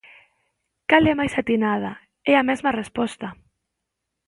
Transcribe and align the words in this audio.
Cal 0.89 1.03
é 1.11 1.15
máis 1.19 1.33
atinada? 1.41 1.91
É 2.31 2.33
a 2.37 2.47
mesma 2.49 2.75
resposta. 2.81 3.27